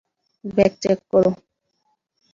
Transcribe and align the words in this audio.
Bag 0.45 0.73
check 0.81 0.99
করো। 1.11 1.31